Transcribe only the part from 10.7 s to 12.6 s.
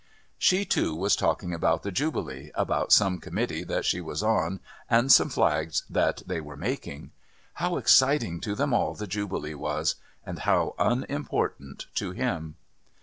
unimportant to him!